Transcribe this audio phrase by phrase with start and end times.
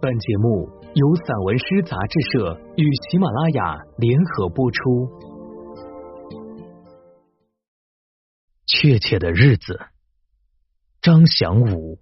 [0.00, 5.08] 本节目由散文诗杂志社与喜马拉雅联合播出。
[8.64, 9.76] 确切的日子，
[11.02, 11.98] 张祥武。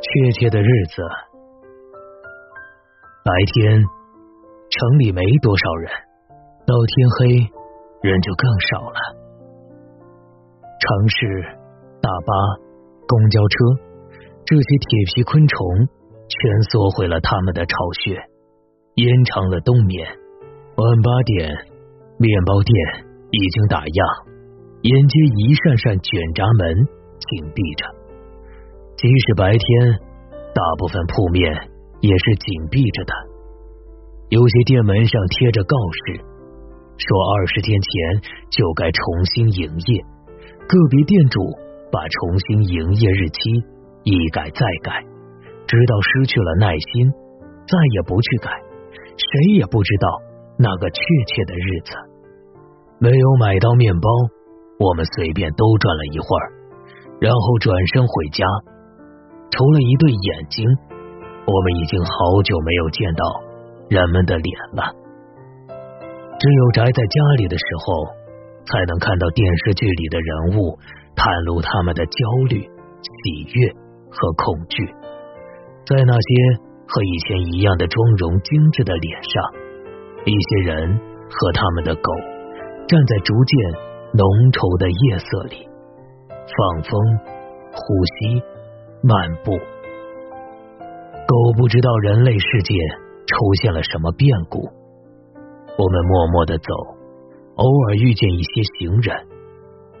[0.00, 1.02] 确切的日子，
[3.24, 5.90] 白天城里没多少人，
[6.64, 8.98] 到天黑人就更少了。
[10.78, 11.42] 城市
[12.00, 12.32] 大巴、
[13.08, 13.86] 公交车。
[14.46, 15.58] 这些铁皮昆虫
[16.30, 18.14] 蜷缩回了他们的巢穴，
[18.94, 20.06] 延长了冬眠。
[20.76, 21.50] 晚八点，
[22.16, 22.70] 面包店
[23.32, 23.98] 已经打烊，
[24.86, 26.78] 沿街一扇扇卷闸门
[27.18, 27.90] 紧闭着。
[28.94, 29.98] 即使白天，
[30.54, 31.50] 大部分铺面
[31.98, 33.12] 也是紧闭着的。
[34.30, 35.74] 有些店门上贴着告
[36.06, 36.22] 示，
[37.02, 39.02] 说二十天前就该重
[39.34, 39.90] 新营业。
[40.70, 41.42] 个别店主
[41.90, 43.74] 把重新营业日期。
[44.06, 45.02] 一改再改，
[45.66, 47.10] 直到失去了耐心，
[47.66, 48.54] 再也不去改。
[49.18, 50.06] 谁也不知道
[50.56, 51.90] 那个确切的日子。
[53.00, 54.08] 没有买到面包，
[54.78, 56.46] 我们随便兜转了一会儿，
[57.18, 58.46] 然后转身回家。
[59.50, 60.62] 除了一对眼睛，
[61.42, 63.24] 我们已经好久没有见到
[63.88, 64.94] 人们的脸了。
[66.38, 68.06] 只有宅在家里的时候，
[68.70, 70.78] 才能看到电视剧里的人物
[71.16, 72.14] 袒露他们的焦
[72.48, 73.85] 虑、喜悦。
[74.10, 74.86] 和恐惧，
[75.84, 79.42] 在那些和以前一样的妆容精致的脸上，
[80.24, 80.98] 一些人
[81.30, 82.12] 和他们的狗
[82.88, 83.56] 站在逐渐
[84.14, 85.68] 浓稠的夜色里，
[86.30, 86.92] 放风、
[87.72, 88.42] 呼吸、
[89.02, 89.52] 漫步。
[91.26, 92.74] 狗不知道人类世界
[93.26, 94.62] 出现了什么变故。
[95.76, 96.72] 我们默默的走，
[97.56, 99.26] 偶尔遇见一些行人，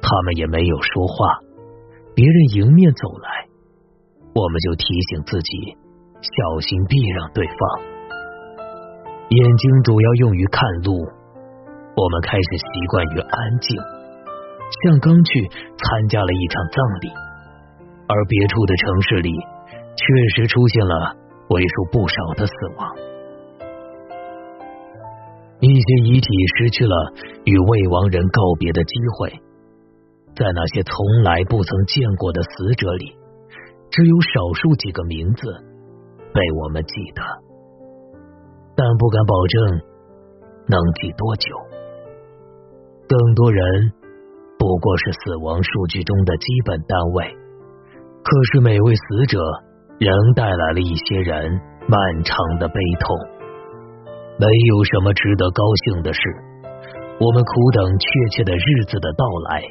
[0.00, 1.40] 他们也没有说话。
[2.14, 3.45] 别人迎面走来。
[4.36, 5.50] 我们就提醒自己
[6.20, 7.56] 小心避让对方。
[9.30, 10.92] 眼睛主要用于看路，
[11.96, 13.80] 我们开始习惯于安静，
[14.84, 17.08] 像刚去参加了一场葬礼。
[18.08, 19.32] 而别处的城市里，
[19.96, 20.04] 确
[20.36, 21.16] 实出现了
[21.48, 22.94] 为数不少的死亡。
[25.60, 26.28] 一些遗体
[26.58, 26.94] 失去了
[27.46, 29.30] 与未亡人告别的机会，
[30.36, 33.15] 在那些从来不曾见过的死者里。
[33.96, 35.48] 只有少数几个名字
[36.34, 37.22] 被我们记得，
[38.76, 39.80] 但不敢保证
[40.68, 41.48] 能记多久。
[43.08, 43.64] 更多人
[44.58, 47.24] 不过是死亡数据中的基本单位，
[48.22, 49.40] 可是每位死者
[49.96, 51.58] 仍带来了一些人
[51.88, 53.16] 漫长的悲痛。
[54.36, 56.20] 没有什么值得高兴的事，
[57.18, 59.62] 我们苦等确切的日子的到来。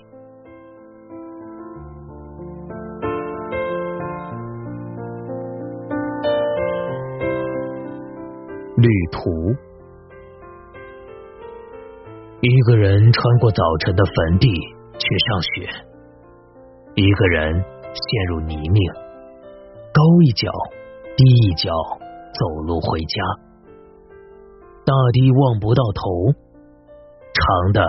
[8.85, 9.31] 旅途，
[12.39, 14.47] 一个人穿过早晨的坟地
[14.99, 15.67] 去上学，
[16.93, 18.93] 一个人陷入泥泞，
[19.91, 20.51] 高一脚
[21.17, 21.71] 低一脚
[22.37, 23.23] 走路回家，
[24.85, 26.31] 大地望不到头，
[27.33, 27.81] 长的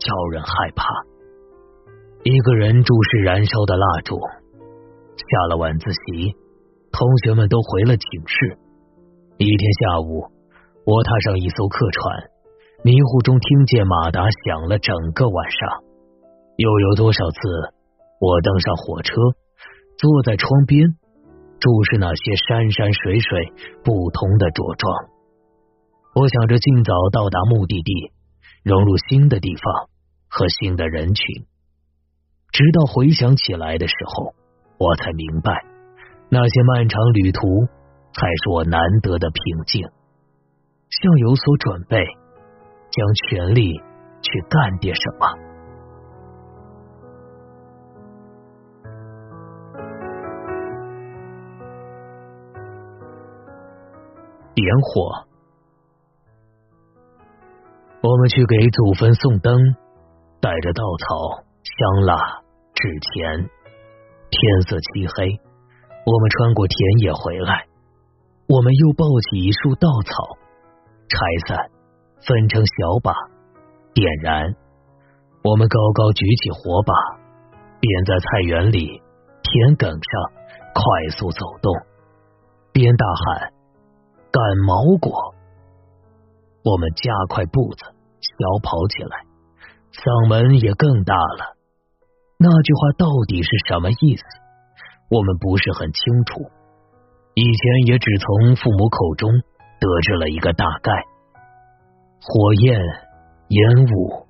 [0.00, 0.84] 叫人害怕。
[2.24, 6.34] 一个人注视燃烧的蜡烛，下了晚自习，
[6.90, 8.58] 同学们都回了寝室。
[9.38, 10.26] 一天下午，
[10.84, 12.30] 我踏上一艘客船，
[12.82, 15.84] 迷糊中听见马达响了整个晚上。
[16.56, 17.38] 又有多少次，
[18.20, 19.14] 我登上火车，
[19.98, 20.96] 坐在窗边，
[21.60, 23.52] 注视那些山山水水
[23.84, 24.92] 不同的着装。
[26.14, 28.12] 我想着尽早到达目的地，
[28.64, 29.88] 融入新的地方
[30.28, 31.44] 和新的人群。
[32.52, 34.34] 直到回想起来的时候，
[34.78, 35.64] 我才明白，
[36.30, 37.40] 那些漫长旅途。
[38.12, 39.88] 才是我难得的平静，
[40.90, 42.04] 像有所准备，
[42.90, 43.80] 将全力
[44.22, 45.26] 去干点什么。
[54.52, 55.26] 点火，
[58.02, 59.56] 我们去给祖坟送灯，
[60.40, 62.42] 带着稻草、香蜡、
[62.74, 63.48] 纸钱。
[64.28, 65.40] 天色漆黑，
[66.04, 67.66] 我们穿过田野回来。
[68.48, 70.38] 我们又抱起一束稻草，
[71.10, 71.18] 拆
[71.48, 71.70] 散，
[72.22, 73.12] 分成小把，
[73.92, 74.54] 点燃。
[75.42, 76.94] 我们高高举起火把，
[77.80, 79.02] 边在菜园里、
[79.42, 80.32] 田埂上
[80.72, 81.74] 快速走动，
[82.72, 83.52] 边大喊
[84.30, 85.34] “赶毛果”。
[86.62, 87.84] 我们加快步子，
[88.20, 89.26] 小跑起来，
[89.90, 91.56] 嗓门也更大了。
[92.38, 94.22] 那句话到底是什么意思？
[95.10, 96.46] 我们不是很清楚，
[97.34, 99.32] 以前也只从父母口中
[99.80, 100.92] 得知了一个大概。
[102.20, 102.78] 火焰、
[103.48, 104.26] 烟雾、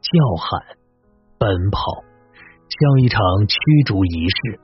[0.00, 0.10] 叫
[0.40, 0.76] 喊、
[1.38, 2.02] 奔跑，
[2.68, 4.60] 像一场驱逐仪式。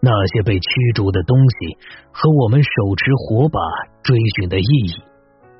[0.00, 1.76] 那些被驱逐的东西
[2.10, 3.60] 和我们手持火把
[4.02, 5.02] 追寻的意义，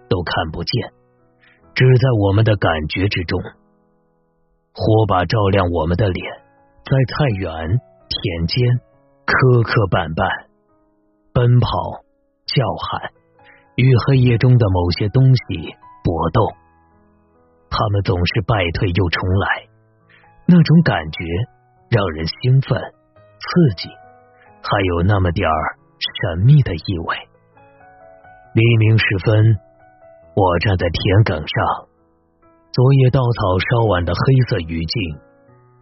[0.08, 0.92] 都看不见，
[1.74, 3.38] 只在我们的感觉之中。
[4.72, 6.24] 火把照亮我们的脸，
[6.84, 8.80] 在菜园、田间。
[9.28, 10.24] 磕磕绊绊，
[11.34, 11.68] 奔跑，
[12.46, 13.12] 叫喊，
[13.78, 15.42] 与黑夜中的某些东西
[16.02, 16.42] 搏斗。
[17.70, 19.68] 他们总是败退又重来，
[20.46, 21.22] 那种感觉
[21.88, 23.88] 让人兴奋、刺激，
[24.66, 27.16] 还有那么点儿神秘的意味。
[28.54, 29.56] 黎明时分，
[30.34, 31.86] 我站在田埂上，
[32.72, 35.20] 昨夜稻草烧完的黑色余烬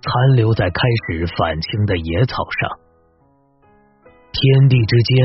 [0.02, 2.76] 残留在开始返青的野草上。
[4.32, 5.16] 天地之间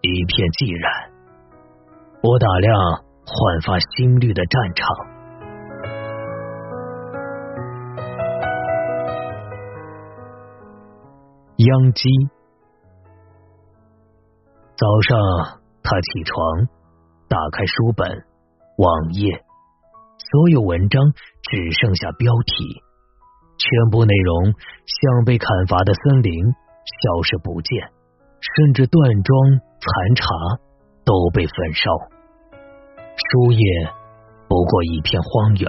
[0.00, 1.11] 一片寂然，
[2.24, 2.78] 我打量
[3.26, 4.86] 焕发新绿的战场。
[11.56, 12.08] 央鸡。
[14.76, 15.18] 早上，
[15.82, 16.68] 他起床，
[17.26, 18.08] 打开书本、
[18.78, 19.42] 网页，
[20.18, 21.02] 所有文章
[21.42, 22.82] 只剩下标题，
[23.58, 24.54] 全部内容
[24.86, 27.90] 像被砍伐的森林，消失不见。
[28.40, 30.24] 甚至断桩残茶
[31.04, 31.90] 都被焚烧，
[33.16, 33.58] 书页
[34.48, 35.68] 不过一片荒原。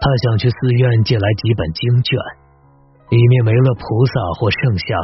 [0.00, 2.18] 他想去寺院借来几本经卷，
[3.10, 4.98] 里面没了菩萨或圣像，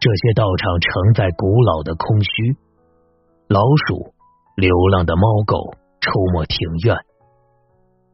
[0.00, 2.56] 这些道场承载古老的空虚。
[3.48, 4.12] 老鼠、
[4.56, 6.96] 流浪的猫狗出没庭院，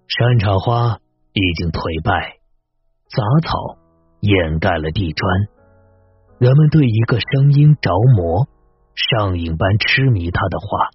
[0.08, 0.98] 山茶花
[1.32, 2.36] 已经颓败，
[3.08, 3.78] 杂草
[4.20, 5.30] 掩盖了地砖。
[6.38, 8.46] 人们对一个声音着魔，
[8.94, 10.90] 上瘾般痴迷他的话，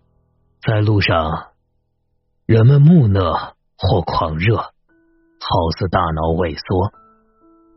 [0.61, 1.47] 在路上，
[2.45, 4.71] 人们木讷或狂热，好
[5.77, 6.91] 似大脑萎缩，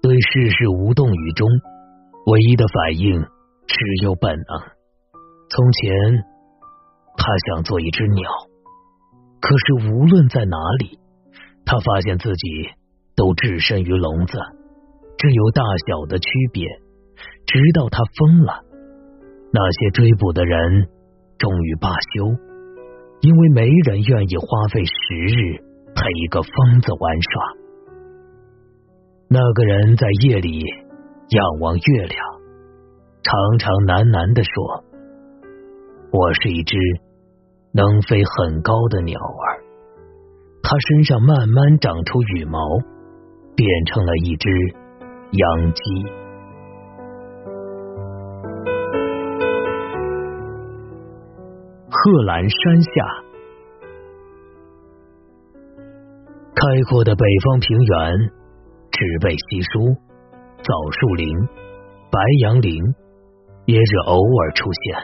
[0.02, 1.48] 对世事无动于衷，
[2.26, 3.22] 唯一的反应
[3.66, 4.60] 只有本能。
[5.48, 6.24] 从前，
[7.16, 8.30] 他想做一只鸟，
[9.40, 10.98] 可是无论在哪里，
[11.64, 12.70] 他发现自己
[13.16, 14.38] 都置身于笼子，
[15.18, 16.66] 只有大小的区别。
[17.46, 18.62] 直到他疯了，
[19.52, 20.86] 那些追捕的人
[21.38, 22.26] 终于罢休，
[23.20, 25.58] 因为没人愿意花费时日
[25.94, 27.42] 陪一个疯子玩耍。
[29.28, 32.18] 那个人在夜里仰望月亮，
[33.22, 34.84] 长长喃喃的说
[36.12, 36.76] ：“我是一只
[37.72, 39.62] 能飞很高的鸟儿。”
[40.62, 42.60] 他身上慢慢长出羽毛，
[43.56, 44.48] 变成了一只
[45.32, 45.82] 羊鸡。
[52.02, 52.90] 贺兰山下，
[56.54, 58.18] 开阔的北方平原，
[58.90, 59.94] 植被稀疏，
[60.62, 61.28] 枣树林、
[62.10, 62.72] 白杨林
[63.66, 64.96] 也是偶尔出现。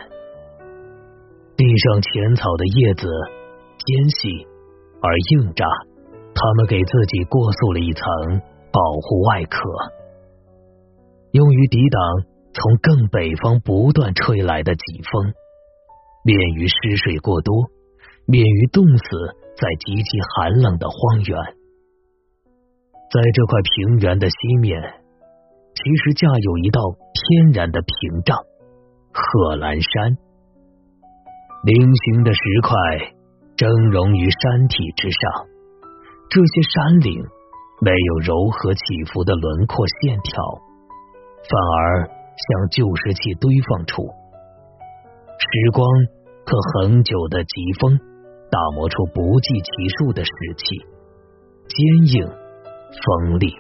[1.58, 3.06] 地上浅草的叶子
[3.76, 4.46] 尖细
[5.02, 5.66] 而硬扎，
[6.34, 8.06] 它们给自己过塑了一层
[8.72, 9.58] 保护外壳，
[11.32, 12.00] 用于抵挡
[12.54, 15.34] 从更北方不断吹来的疾风。
[16.26, 17.70] 免于失水过多，
[18.26, 19.04] 免于冻死
[19.54, 21.38] 在极其寒冷的荒原。
[23.14, 24.82] 在这块平原的西面，
[25.72, 26.80] 其实架有一道
[27.14, 28.36] 天然的屏障——
[29.14, 30.18] 贺兰山。
[31.62, 32.74] 菱形的石块
[33.54, 35.46] 峥嵘于山体之上，
[36.28, 37.22] 这些山岭
[37.80, 40.42] 没有柔和起伏的轮廓线条，
[41.46, 44.02] 反而像旧石器堆放处。
[45.38, 45.86] 时光。
[46.46, 47.98] 可恒久的疾风，
[48.52, 50.78] 打磨出不计其数的石器，
[51.66, 52.24] 坚硬
[53.02, 53.50] 锋利。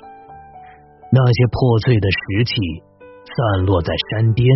[1.10, 2.54] 那些破碎的石器
[3.26, 4.46] 散落在山巅、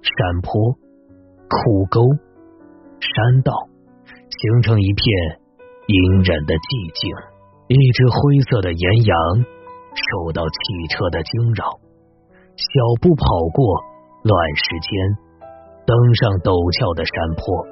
[0.00, 0.72] 山坡、
[1.44, 2.00] 枯沟、
[3.00, 3.52] 山道，
[4.30, 5.04] 形成一片
[5.88, 7.12] 隐忍的寂静。
[7.68, 9.14] 一只灰色的岩羊
[9.92, 11.68] 受到汽车的惊扰，
[12.56, 12.72] 小
[13.02, 13.84] 步跑过
[14.24, 15.27] 乱石间。
[15.88, 17.64] 登上陡峭的山坡，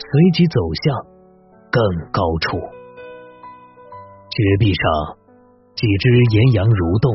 [0.00, 0.96] 随即走向
[1.68, 1.76] 更
[2.08, 2.56] 高处。
[4.32, 4.80] 绝壁上，
[5.76, 7.12] 几只岩羊蠕动，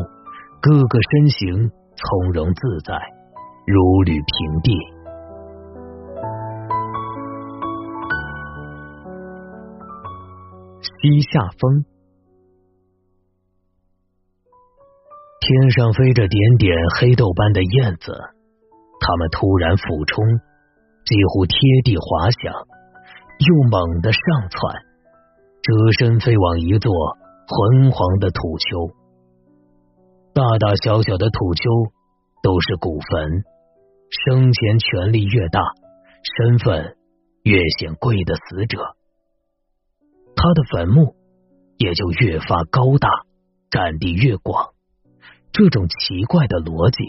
[0.61, 2.93] 各个身形从容自在，
[3.65, 4.77] 如履平地。
[11.01, 11.83] 西夏风，
[15.41, 18.13] 天上飞着点点黑豆般的燕子，
[18.99, 20.25] 他们突然俯冲，
[21.05, 22.53] 几乎贴地滑翔，
[23.39, 24.75] 又猛地上窜，
[25.61, 26.91] 折身飞往一座
[27.47, 28.91] 昏黄的土丘。
[30.33, 31.63] 大大小小的土丘
[32.43, 33.43] 都是古坟，
[34.09, 35.61] 生前权力越大，
[36.37, 36.95] 身份
[37.43, 38.95] 越显贵的死者，
[40.35, 41.15] 他的坟墓
[41.77, 43.09] 也就越发高大，
[43.71, 44.73] 占地越广。
[45.51, 47.03] 这种奇怪的逻辑，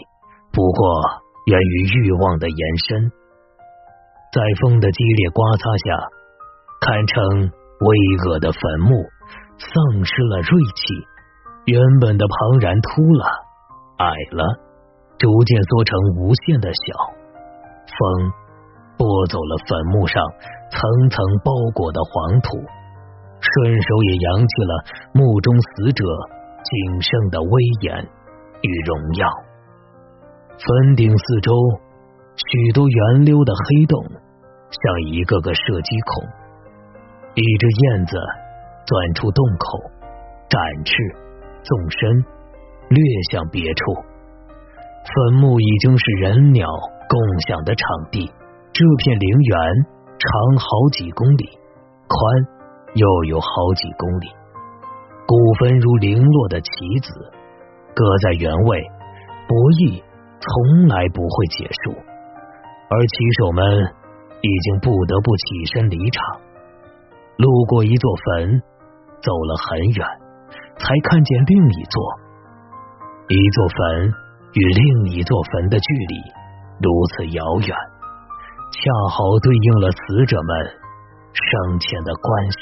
[0.51, 3.11] 不过源于欲望的延伸。
[4.31, 5.97] 在风的激烈刮擦下，
[6.81, 7.87] 堪称巍
[8.23, 8.95] 峨的坟墓
[9.59, 10.93] 丧失了锐气，
[11.65, 13.25] 原本的庞然秃了、
[13.97, 14.43] 矮了，
[15.17, 16.81] 逐渐缩成无限的小。
[17.91, 18.31] 风
[18.97, 20.23] 拨走了坟墓上
[20.71, 20.79] 层
[21.09, 22.55] 层包裹的黄土，
[23.41, 24.73] 顺手也扬起了
[25.13, 26.05] 墓中死者
[26.63, 27.49] 仅剩的威
[27.81, 28.07] 严。
[28.61, 29.27] 与荣耀，
[30.61, 31.51] 坟顶四周
[32.35, 33.97] 许多圆溜的黑洞，
[34.69, 36.23] 像一个个射击孔。
[37.33, 38.15] 一只燕子
[38.85, 39.79] 钻出洞口，
[40.49, 40.93] 展翅
[41.63, 42.25] 纵身，
[42.89, 43.01] 掠
[43.31, 43.91] 向别处。
[45.01, 46.67] 坟墓已经是人鸟
[47.09, 48.31] 共享的场地。
[48.71, 49.59] 这片陵园
[50.19, 51.49] 长好几公里，
[52.07, 52.19] 宽
[52.93, 54.27] 又有好几公里。
[55.25, 56.69] 古坟如零落的棋
[57.01, 57.09] 子。
[57.93, 58.79] 搁在原位，
[59.47, 60.01] 博弈
[60.41, 61.93] 从来不会结束，
[62.89, 63.61] 而棋手们
[64.41, 66.41] 已经不得不起身离场。
[67.37, 68.61] 路过一座坟，
[69.21, 70.07] 走了很远，
[70.77, 72.01] 才看见另一座。
[73.29, 74.13] 一座坟
[74.53, 76.15] 与另一座坟的距离
[76.81, 80.65] 如此遥远，恰好对应了死者们
[81.33, 82.57] 生前的关系。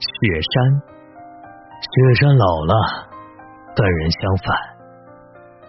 [0.00, 0.82] 雪山，
[1.84, 2.74] 雪山老了，
[3.76, 4.56] 跟人相反。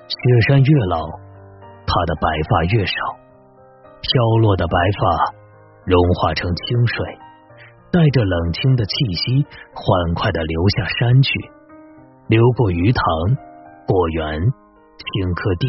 [0.07, 0.17] 雪
[0.47, 1.05] 山越老，
[1.85, 2.95] 他的白发越少，
[3.99, 5.35] 飘落的白发
[5.83, 7.05] 融化成清水，
[7.91, 9.45] 带着冷清的气息，
[9.75, 11.31] 欢快的流下山去，
[12.27, 13.03] 流过鱼塘、
[13.85, 15.67] 果园、青稞地、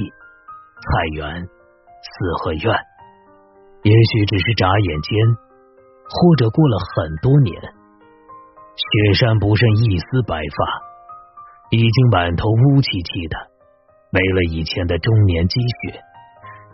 [0.78, 0.86] 菜
[1.16, 2.72] 园、四合院。
[3.82, 5.10] 也许只是眨眼间，
[6.06, 7.60] 或者过了很多年。
[8.76, 10.58] 雪山不剩一丝白发，
[11.70, 13.36] 已经满头乌漆漆的，
[14.10, 15.98] 没了以前的中年积雪。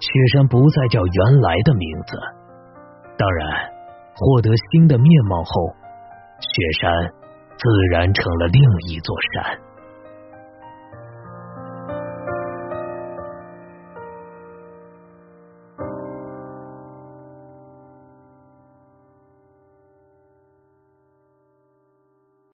[0.00, 2.18] 雪山不再叫原来的名字，
[3.16, 3.70] 当然，
[4.16, 5.52] 获得新的面貌后，
[6.40, 6.90] 雪山
[7.56, 9.60] 自然成了另一座山。